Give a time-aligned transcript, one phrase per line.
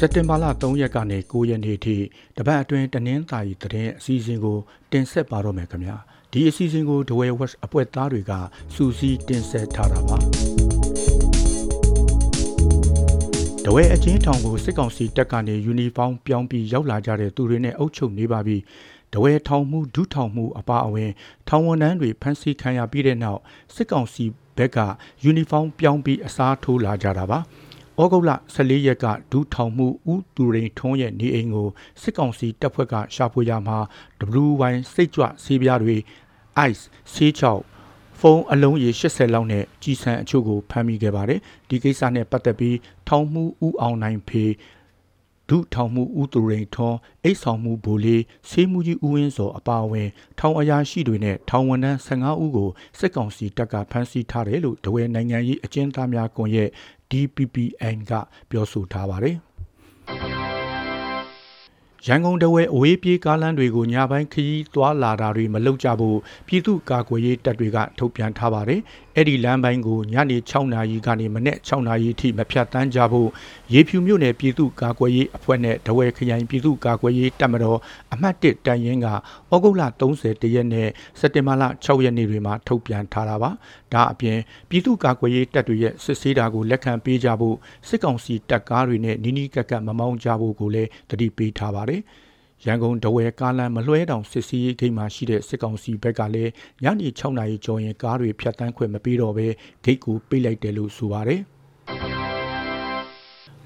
[0.00, 1.96] စက်တင်ဘာလ3ရက်ကနေ9ရက်နေ့ထိ
[2.36, 4.58] တပတ်အတွင်းတနင်္သာရီသတင်းအစီအစဉ်ကို
[4.92, 5.96] တင်ဆက်ပါတော့မယ်ခင်ဗျာ
[6.32, 8.32] ဒီအစီအစဉ်ကိုဒဝဲဝက်အဖွဲ့သားတွေက
[8.74, 10.16] စူးစီးတင်ဆက်ထားတာပါ
[13.64, 18.56] ဒဝဲအချင်းထောင်ကိုစစ်ကောင်စီတပ်ကနေယူနီဖောင်းပြောင်းပြီးရောက်လာကြတဲ့သူတွေနဲ့အုပ်ချုပ်နေပါပြီ
[19.12, 21.10] ဒဝဲထောင်မှုဒုထောင်မှုအပါအဝင်
[21.48, 23.40] ထောင်ဝန်ထမ်းတွေဖမ်းဆီးခံရပြီးတဲ့နောက်
[23.74, 24.24] စစ်ကောင်စီ
[24.58, 24.78] ဘက်က
[25.24, 27.40] ယူနီဖောင်းပြောင်းပြီးအစားထိုးလာကြတာပါ
[28.02, 31.68] ဩဂုတ်လ14ရက်ကဒူးထောင်မှုဦးသူရိန်ထွန်းရဲ့နေအိမ်ကို
[32.00, 33.78] စစ်ကောင်စီတပ်ဖွဲ့ကရှာဖွေရမှာ
[34.44, 35.96] WY စိတ်ကြွဆေးပြားတွေ
[36.68, 36.82] ICE
[37.12, 37.62] ဆေးချောက်
[38.18, 42.76] ဖုန်းအလုံးရေ80လောက်နဲ့ကြီးစံအချို့ကိုဖမ်းမိခဲ့ပါတယ်ဒီကိစ္စနဲ့ပတ်သက်ပြီး
[43.08, 44.44] ထောင်မှုဦးအောင်နိုင်ဖေ
[45.48, 56.70] ဒုထောင်မှုဦးသူရိန်ထွန်းအိတ်ဆောင်မှုဗိုလ်လေးဆေးမှုကြီးဦးဝင်းစောအပါအဝင် ထောင်အရာရှိတွေနဲ့ထောင်ဝန်ထမ်း15ဦးကိုစစ်ကောင်စီတပ်ကဖမ်းဆီးထားတယ်လို့ဒဝဲနိုင်ငံရေးအကျဉ်းသားများကွန်ရက်
[57.10, 58.12] DPPN က
[58.50, 59.36] ပြောဆိုထားပါတယ်။
[62.06, 68.80] ရန်ကုန်တဝဲအဝေးပြေးကားလမ်းတွေကိုညပိုင်းခရီးသွားလာတာတွေမလုပ်ကြဖို့ပြည်သူ့ကာကွယ်ရေးတပ်တွေကထုတ်ပြန်ထားပါတယ်။
[69.16, 73.28] အဲ့ဒီလမ်းပိုင်းကိုညနေ6နာရီကနေမနေ့6နာရီထိမဖြတ်တန်းကြဖို့
[73.72, 77.78] ရေဖြူမြို့နယ်ပြည်သူ့ကာကွယ်ရေးအဖွဲ့နဲ့တဝဲခရိုင်ပြည်သူ့ကာကွယ်ရေးတပ်မတော်
[78.12, 79.06] အမှတ်1တန်ရင်က
[79.52, 80.88] ဩဂုတ်လ30ရက်နဲ့
[81.20, 83.50] စက်တင်ဘာလ6ရက်နေ့တွေမှာထုတ်ပြန်ထားတာပါ။
[83.92, 84.38] ဒါအပြင်
[84.68, 87.56] ပြည်သူ့ကာကွယ်ရေးတပ်တွေရဲ့စစ်ဆေးတာကိုလက်ခံပေးကြဖို့
[87.88, 91.87] စစ်ကောင်စီတပ်ကားတွေနဲ့နီးနီးကပ်ကပ်မမောင်းကြဖို့ကိုလည်းတတိပေးထားပါတယ်။
[92.64, 99.46] ရန်ကုန်ဒဝဲကားလမ်းမလွှဲတောင်စစ်စီးရေးဂိတ်မှာရှိတဲ့စစ်ကောင်စီဘက်ကလည်းညနေ6နာရီကျော်ရင်ကားတွေဖြတ်တန်းခွင့်မပေးတော့ဘဲ
[99.84, 101.42] ဂိတ်ကိုပိတ်လိုက်တယ်လို့ဆိုပါတယ်။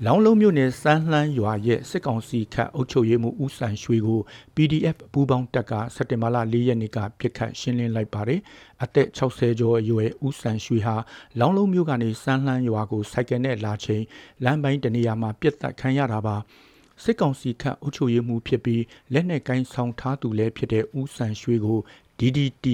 [0.07, 4.21] လောင်းလုံးမြို့နယ်စမ်းလှမ်းရွာရဲ့စစ်ကောင်စီခတ်အုပ်ချုပ်ရေးမှူးဦးဆန်ရွှေကို
[4.55, 8.41] PDF ပူးပေါင်းတပ်ကစက်တင်ဘာလ၄ရက်နေ့ကပြစ်ခတ်ရှင်းလင်းလိုက်ပါတယ်။
[8.83, 10.97] အသက်60ကျော်အရွယ်ဦးဆန်ရွှေဟာ
[11.39, 14.03] လောင်းလုံးမြို့ကနေစမ်းလှမ်းရွာကိုစိုက်ကယ်နဲ့လာချိန်
[14.45, 16.37] လမ်းပိုင်းတနေရာမှာပြစ်တက်ခံရတာပါ။
[17.03, 18.83] စစ်ကောင်စီခန့်အုပ်ချုပ်ရေးမှူးဖြစ်ပြီး
[19.13, 21.79] လက်နက်ကိုင်းဆောင်ထားသူလည်းဖြစ်တဲ့ဦးဆန်ရွှေကို
[22.19, 22.67] DDT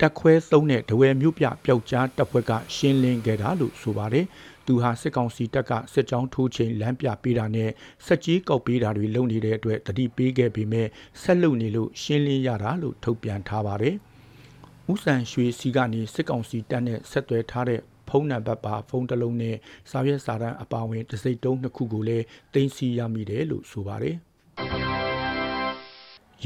[0.00, 4.26] တက်ခွဲသုံးတဲ့ဒဝဲမြို့ပြပျောက်ကြားတပ်ဖွဲ့ကရှင်းလင်းခဲ့တာလို့ဆိုပါတယ်။
[4.66, 7.70] သူဟာစစ်ကောင်စီတပ်ကစစ်ကြောင်းထိုးချိန်လမ်းပြပေးတာနဲ့
[8.06, 10.88] စက်ကြီးကောက်ပေးတာတွေလုပ်နေတဲ့အတွက်တတိပေးခဲ့ပေမဲ့
[11.22, 13.96] ဆက်လုပ်နေလို့ရှင်းလင်းရတာလို့ထုတ်ပြန်ထားပါတယ်။
[14.92, 17.80] ဦးဆန်ရွှေစီကနေစစ်ကောင်စီတပ်နဲ့ဆက်သွယ်ထားတဲ့
[18.10, 19.56] ဖုန်းနံပါတ်ပါဖုန်းတစ်လုံးနဲ့
[19.90, 24.16] စာရွက်စာတမ်းအပါအဝင်တစိမ့်တုံးနှစ်ခုကိုလည်းတင်စီရမိတယ်လို့ဆိုပါတယ်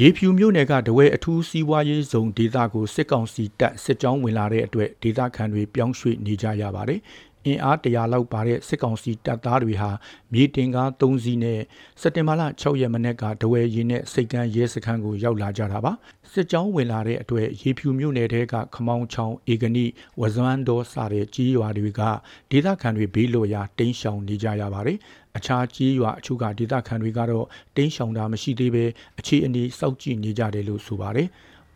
[0.00, 7.00] ရေဖြူမြို့နယ်ကတဝဲအထူးစီးပွားရေးဇုံဒေသကိုစစ်ကောင်စီတပ်စစ်ကြောင်းဝင်လာတဲ့အတွက်ဒေသခံတွေပြောင်းရွှေ့နေကြရပါတယ်
[7.46, 9.90] အင်အားတရာလောက်ပါတဲ့စစ်ကောင်စီတပ်သားတွေဟာ
[10.32, 11.60] မြေတင်ကား၃စီးနဲ့
[12.00, 15.92] စက်တင်ဘာလ6ရက်မနေ့ကဒဝဲရင်နဲ့စိတ်ကန်းရဲစခန်းကိုရောက်လာကြတာပါ
[16.32, 19.86] စစ်ကြောင်းဝင်လာတဲ့အတွက်ရေဖြူမြို့နယ်တဲကခမောင်းချောင်းအေဂနိ
[20.20, 22.02] ဝဇွမ်းဒေါ်စတဲ့ကြီးရွာတွေက
[22.50, 24.98] ဒေသခံတွေဘေးလွတ်ရာတိမ်းရှောင်နေကြရပါတယ်
[25.36, 27.46] အခြားကြီးရွာအချို့ကဒေသခံတွေကတော့
[27.76, 28.84] တိမ်းရှောင်တာမရှိသေးပဲ
[29.18, 31.28] အခြေအနေစောင့်ကြည့်နေကြတယ်လို့ဆိုပါတယ်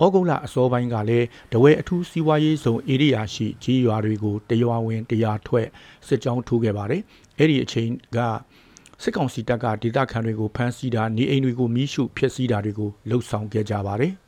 [0.03, 5.69] ဩဂုတ်လအစောပိုင်းကလည်းတဝဲအထူးစီးပွားရေးဇုံဧရိယာရှိကြီးရွာတွေကိုတရွာဝင်တရာထွက်
[6.07, 7.03] စစ်ကြောင်းထိုးခဲ့ပါတယ်။
[7.39, 8.19] အဲ့ဒီအချိန်က
[9.03, 14.13] စစ်ကောင်စီတပ်ကဒေသခံတွေကိုဖမ်းဆီးတာနေအိမ်တွေကိုမိရှုဖျက်ဆီးတာတွေကိုလှုပ်ဆောင်ခဲ့ကြပါတယ်။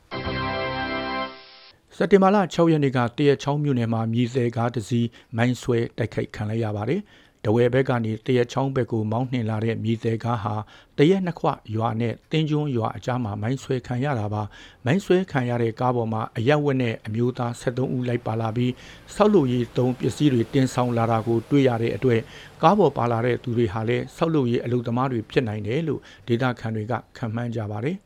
[1.97, 5.07] စက်တင်ဘာလ6ရက်နေ့ကတရချောင်းမြို့နယ်မှာမြေစဲကားတစ်စီး
[5.37, 7.01] မိုင်းဆွဲတိုက်ခိုက်ခံလိုက်ရပါတယ်။
[7.45, 10.55] တဝဲဘက်ကနေတရက်ချောင်းဘက်ကိုမောင်းနှင်လာတဲ့မြေသေးကားဟာ
[10.99, 14.43] တရက်နှစ်ခွရွာနဲ့တင်းကျွန်းရွာအကြားမှာမိုင်းဆွဲခံရတာပါ
[14.85, 18.73] မိုင်းဆွဲခံရတဲ့ကားပေါ်မှာအရက်ဝက်နဲ့အမျိုးသား73ဦးလိုက်ပါလာပြီး
[19.15, 22.21] ဆောက်လုပ်ရေးသုံးပစ္စည်းတွေတင်ဆောင်လာတာကိုတွေ့ရတဲ့အတွက်
[22.63, 27.97] ကားပေါ်ပါလာတဲ့သူတွေဟာလည်းဆောက်လုပ်ရေးအလုပ်သမားတွေဖြစ်နိုင်တယ်လို့ဒေတာခန်တွေကခံမှန်းကြပါတယ်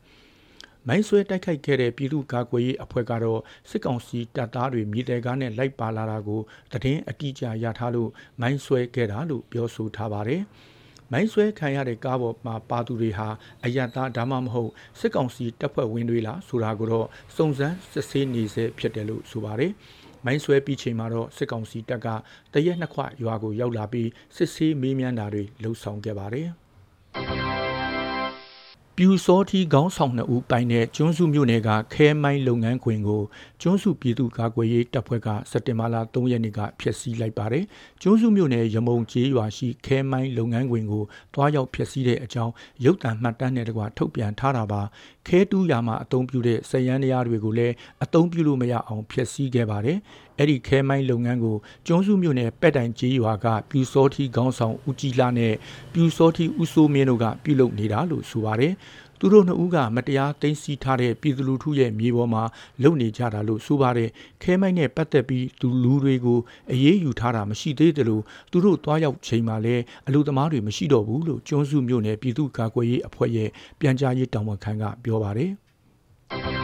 [0.87, 6.41] မိုင်းဆွဲတိုက်ခိုက်ခဲ့တဲ့ပြည်သူ့ကာကွယ်ရေးအဖွဲ့ကတော့စစ်ကောင်စီတပ်သားတွေမြေတဲကားနဲ့လိုက်ပါလာတာကို
[6.71, 8.09] တည်င်းအတိအကျရထားလို့
[8.41, 10.41] မိုင်းဆွဲခဲ့တာလို့ပြောဆိုထားပါတယ်။
[11.11, 13.27] မိုင်းဆွဲခံရတဲ့ကားပေါ်မှာပါသူတွေဟာ
[13.63, 19.71] အယက်သားဒါမှမဟုတ်စစ်ကောင်စီတပ်ဖွဲ့ဝင်တွေလားဆိုတာကိုတော့စုံစမ်းစစ်ဆေးနေစေဖြစ်တယ်လို့ဆိုပါတယ်။
[20.25, 22.07] မိုင်းဆွဲပြီးချိန်မှာတော့စစ်ကောင်စီတပ်က
[22.53, 26.47] တရက်နှစ်ခွရွာကိုရောက်လာပြီးစစ်ဆေးမေးမြန်းတာတွေလှုပ်ဆောင်ခဲ့ပါတယ်။
[28.99, 33.23] ပြူစောထီခေါင်းဆောင်နှစ်ဦးပိုင်တဲ့ကျွန်းစုမြို့နယ်ကခဲမိုင်းလုပ်ငန်းခွင်ကို
[33.61, 37.63] ကျွန်းစုပြည်သူ့ကာကွယ်ရေးတပ်ဖွဲ့ကစက်တင်ဘာလ3ရက်နေ့ကဖျက်ဆီးလိုက်ပါတယ်။
[38.01, 41.03] ကျွန်းစုမြို့နယ်ရမုံကျေးရွာရှိခဲမိုင်းလုပ်ငန်းခွင်ကို
[41.33, 42.53] တွားရောက်ဖျက်ဆီးတဲ့အကြောင်း
[42.85, 44.81] ရုပ်သံမှတ်တမ်းနဲ့တကွထုတ်ပြန်ထားတာပါ။
[45.27, 49.97] ခဲတူးရာမှာအသုံးပြုတဲ့စက်ရန်တရားတွေကိုလည်းအသုံးပြုလို့မရအောင်ဖျက်ဆီးခဲ့ပါတယ်။
[50.37, 55.53] အဲ့ဒီခဲမိုင်းလုပ်ငန်းကိုကျွန်းစုမြို့နယ်ပဲ့တိုင်ကျေးရွာကပြူစောထီခေါင်းဆောင်ဦးကြီးလာနဲ့
[55.93, 58.73] ပြူစောထီဦးစိုးမင်းတို့ကပြုလုပ်နေတာလို့ဆိုပါတယ်
[59.19, 62.43] သူတို့နှစ်ဦးကမတရားသိမ်းဆည်းထားတဲ့ပြည်သူလူထုရဲ့မြေပေါ်မှာ
[62.83, 64.09] လုံနေကြတာလို့ဆိုပါတယ်
[64.43, 66.39] ခဲမိုက်နဲ့ပတ်သက်ပြီးသူလူတွေကို
[66.71, 73.49] အေးအေးယူထားတာမရှိသေးတယ်လို့သူတို့တွားရောက်ချိန်မှာလည်းအလူသမားတွေမရှိတော့ဘူးလို့ကျွန်းစုမြို့နယ်ပြည်သူ့ကာကွယ်ရေးအဖွဲ့ရဲ့
[73.79, 76.54] ပြန်ကြားရေးတာဝန်ခံကပြောပါတယ်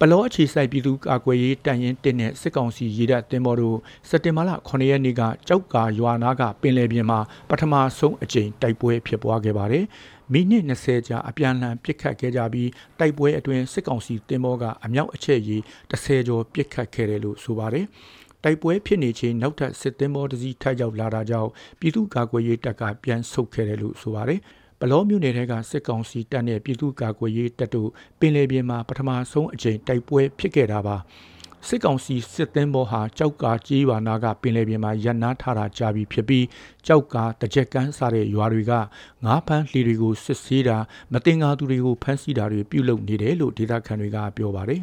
[0.00, 3.78] ပလောအခြေဆိုင်ပြည်သူ့ကာကွယ်ရေးတန်ရင်တင်တဲ့စစ်ကောင်စီရေတပ်တင်မော်တို့
[4.08, 9.84] စက်တင်ဘာလ9ရက်နေ့ကကြောက်ကာရွာနာကပင်လယ်ပြင်မှာပထမဆုံးအကြိမ်တိုက်ပွဲဖြစ်ပွားခဲ့ပါတယ်။
[10.32, 15.60] မိနစ်20ကြာအပြန်အလှန်ပစ်ခတ်ခဲ့ကြပြီးတိုက်ပွဲအတွင်းစစ်ကောင်စီတင်မောကအမြောက်အချက်ကြီး
[15.90, 17.86] 30ကျော်ပစ်ခတ်ခဲ့တယ်လို့ဆိုပါတယ်။
[18.44, 21.50] တိုက်ပွဲဖြစ်နေချိန်နောက်ထပ်စစ်တင်မောတစ်စီးထိုက်ရောက်လာတာကြောင့်
[21.80, 24.40] ပြည်သူ့ကာကွယ်ရေးတပ်ကပြန်ဆုတ်ခဲ့တယ်လို့ဆိုပါတယ်။
[24.80, 27.90] ပလောမြို့နယ်ထဲကစစ်ကောင်စီတပ်နဲ့ပြည်သူ့ကာကွယ်ရေးတပ်တို့
[28.20, 30.96] ပင်လယ်ပြင်မှာပထမဆုံးအကြိမ်တိုက်ပွဲဖြစ်ခဲ့တာပါ
[31.68, 36.46] စစ်ကောင်စီစစ်သင်းဘောဟာကြောက်ကာကြေးရွာနာကပင်လယ်ပြင်မှာရပ်နားထားတာကြာပြီဖြစ်ပြီး
[36.86, 38.72] ကြောက်ကာတကြက်ကန်းစားတဲ့ရွာတွေက
[39.24, 40.76] ငါးဖမ်းလှေတွေကိုစစ်ဆေးတာ
[41.12, 44.82] မတင်ကားသူတွေကိုဖမ်းဆီးတာတွေပြုလုပ်နေတယ်လို့ဒေသခံတွေကပြောပါတယ်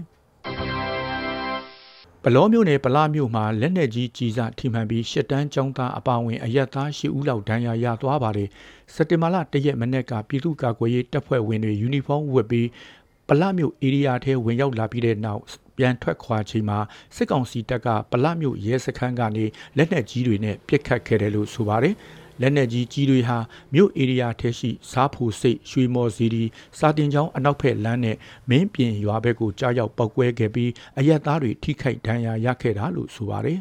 [2.25, 8.49] ပလောမျိုးနယ်ပလာမျိုးမှာလက်နက်ကြီးကြီးစားထိမှန်ပြီးရှစ်တန်းចောင်းသားအပါဝင်အရက်သား၈ဦးလောက်ဒဏ်ရာရသွားပါတယ်
[8.93, 12.67] စက်တင်ဘာလ၁ရက်မနေ့ကပြည်သူ့ကာကွယ်ရေးတပ်ဖွဲ့ဝင်တွေယူနီဖောင်းဝတ်ပြီး
[13.27, 15.41] ပလမျိုးဧရိယာထဲဝင်ရောက်လာပြီးတဲ့နောက်
[15.77, 16.79] ပြန်ထွက်ခွာချိန်မှာ
[17.15, 19.45] စစ်ကောင်စီတပ်ကပလမျိုးရဲစခန်းကနေ
[19.77, 21.95] လက်နက်ကြီးတွေနဲ့ပစ်ခတ်ခဲ့တယ်လို့ဆိုပါတယ်။
[22.41, 23.37] လက်နက်ကြီးကြီးတွေဟာ
[23.73, 26.43] မြို့ဧရိယာထဲရှိစားဖူစိတ်ရွှေမော်စီဒီ
[26.77, 28.17] စာတင်ချောင်းအနောက်ဘက်လမ်းနဲ့
[28.49, 33.59] မင်းပြင်ရွာဘက်ကိုကြားရောက်ပောက်ကွဲခဲ့ပြီးအရက်သားတွေထိခိုက်ဒဏ်ရာရခဲ့တာလို့ဆိုပါတယ်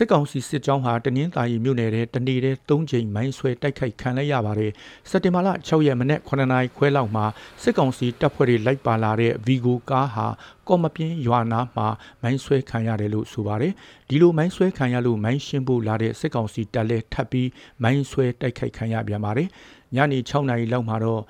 [0.00, 4.72] စစ်ကောင်စီစစ်ကြောင်းဟာတနင်္သာရီမြို့နယ်ထဲတနေ့တည်း၃ချိန်မိုင်းဆွဲတိုက်ခိုက်ခံလိုက်ရပါတယ်။
[5.10, 7.24] စက်တင်ဘာလ6ရက်မနေ့9နာရီခွဲလောက်မှာ
[7.62, 10.26] စစ်ကောင်စီတပ်ဖွဲ့တွေလိုက်ပါလာတဲ့ Vigo ကားဟာ
[10.68, 11.86] ကော့မပြင်းရွာနာမှာ
[12.22, 13.72] မိုင်းဆွဲခံရတယ်လို့ဆိုပါတယ်။
[14.08, 17.48] ဒီလိုမိုင်းဆွဲခံရလို့မိုင်းရှင်းဖို့လာတဲ့စစ်ကောင်စီတပ်လဲထပ်ပြီး
[17.82, 19.48] မိုင်းဆွဲတိုက်ခိုက်ခံရပြန်ပါတယ်။
[19.96, 21.22] ညနေ6နာရီလောက်မှာတော့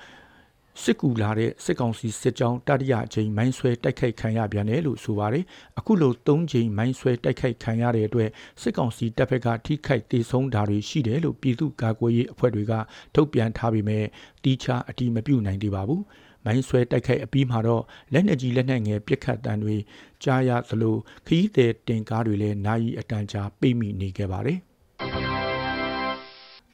[0.82, 5.44] စစ်ကူလာတဲ့စစ်ကောင်စီစစ်ကြောင်းတတိယအကြိမ်မိုင်းဆွဲတိုက်ခိုက်ခံရပြန်တယ်လို့ဆိုပါတယ်။
[5.78, 8.30] အခုလို၃ကြိမ်မိုင်းဆွဲတိုက်ခိုက်ခံရတဲ့အတွက်
[8.62, 12.72] စစ်ကောင်စီတပ်ဖက်ကထိခိုက်ဒေဆုံးတာတွေရှိတယ်လို့ပြည်သူ့ကာကွယ်ရေးအဖွဲ့တွေက
[13.14, 14.04] ထုတ်ပြန်ထားပေမဲ့
[14.42, 16.02] တီးခြားအတိမပြုနိုင်သေးပါဘူး။
[16.44, 17.82] မိုင်းဆွဲတိုက်ခိုက်အပြီးမှာတော့
[18.12, 19.76] လက်နက်ကြီးလက်နက်ငယ်ပစ်ခတ်တံတွေ
[20.24, 20.96] ကြားရသလို
[21.26, 24.60] ခရီးသည်တင်ကားတွေလည်းနာယီအတန်ကြာပိတ်မိနေခဲ့ပါတယ်။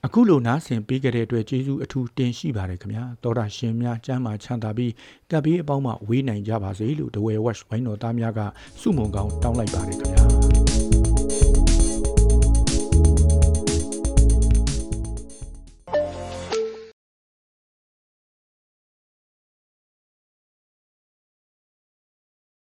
[0.07, 4.93] အခုလိုနားဆင်ပေးခဲ့တဲ့အတွက်ကျေးဇူးအထူးတင်ရှိပါတယ်ခင်ဗျာတောတာရှင်များကျမ်းမာချမ်းသာပြီး
[5.31, 8.41] ကပ်ပြီးအပေါင်းမှဝေးနိုင်ကြပါစေလို့ဒဝဲဝက်ဝိုင်းတော်သားများက
[8.81, 10.54] စုမုံကောင်းတောင်းလိုက်ပါတယ်ခင်ဗျာ